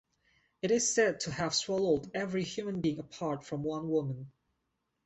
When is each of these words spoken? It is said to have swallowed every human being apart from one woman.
It 0.63 0.71
is 0.71 0.95
said 0.95 1.19
to 1.19 1.31
have 1.31 1.53
swallowed 1.53 2.09
every 2.15 2.43
human 2.43 2.81
being 2.81 2.97
apart 2.97 3.43
from 3.43 3.61
one 3.61 3.87
woman. 3.87 4.31